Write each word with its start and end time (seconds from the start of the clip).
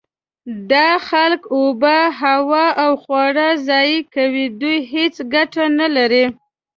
دا 0.71 0.87
خلک 1.09 1.41
اوبه، 1.55 1.97
هوا 2.21 2.65
او 2.83 2.91
خواړه 3.03 3.47
ضایع 3.67 4.01
کوي. 4.15 4.45
دوی 4.61 4.77
هیڅ 4.93 5.15
ګټه 5.33 5.63
نلري. 5.79 6.25